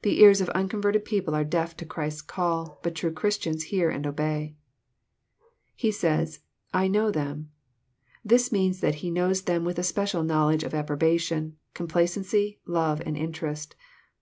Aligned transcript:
The 0.00 0.20
ears 0.22 0.40
of 0.40 0.48
unconverted 0.56 1.04
people 1.04 1.34
are 1.34 1.44
deaf 1.44 1.76
to 1.76 1.84
Christ's 1.84 2.22
call, 2.22 2.80
but 2.82 2.94
true 2.94 3.12
Christians 3.12 3.64
hear 3.64 3.90
and 3.90 4.06
obey. 4.06 4.56
He 5.76 5.92
says, 5.92 6.40
<< 6.56 6.72
I 6.82 6.88
know 6.88 7.10
them." 7.10 7.50
This 8.24 8.50
means 8.50 8.80
that 8.80 8.94
He 9.04 9.10
knows 9.10 9.42
them 9.42 9.66
with 9.66 9.78
a 9.78 9.82
special 9.82 10.22
knowledge 10.22 10.64
of 10.64 10.72
approbation, 10.72 11.58
complacency, 11.74 12.58
love, 12.64 13.02
and 13.04 13.18
interest. 13.18 13.76